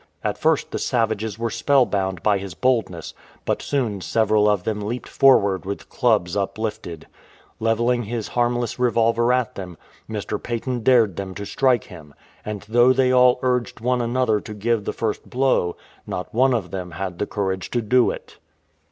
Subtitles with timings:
[0.23, 3.13] At first the savacres were spell bound by his boldness,
[3.45, 7.05] but soon several of them leaped forward with clubs uplifted.
[7.59, 9.77] Levelling his harm less revolver at them,
[10.09, 10.41] Mr.
[10.41, 14.85] Paton dared them to strike him; and though they all urged one another to give
[14.85, 15.77] the first blow,
[16.07, 18.39] not one of them had the courage to do it.